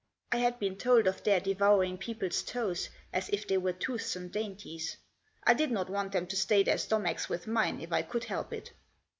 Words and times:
I 0.31 0.37
had 0.37 0.57
been 0.57 0.77
told 0.77 1.05
of 1.05 1.21
their 1.21 1.39
devouring 1.39 1.99
people's 1.99 2.41
toes 2.41 2.89
as 3.13 3.29
if 3.29 3.47
they 3.47 3.59
were 3.59 3.71
toothsome 3.71 4.29
dainties. 4.29 4.97
I 5.43 5.53
did 5.53 5.69
not 5.69 5.91
want 5.91 6.11
them 6.11 6.25
to 6.25 6.35
stay 6.35 6.63
their 6.63 6.79
stomachs 6.79 7.29
with 7.29 7.45
mine 7.45 7.79
if 7.81 7.93
I 7.93 8.01
could 8.01 8.23
help 8.23 8.51
it. 8.51 8.71